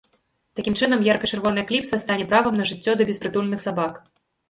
[0.59, 4.07] Такім чынам ярка-чырвоная кліпса стане правам на жыццё для беспрытульных сабак.